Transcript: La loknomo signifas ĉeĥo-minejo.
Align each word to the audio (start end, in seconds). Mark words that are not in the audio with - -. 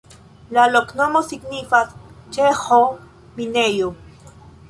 La 0.57 0.61
loknomo 0.75 1.21
signifas 1.27 1.91
ĉeĥo-minejo. 2.37 3.93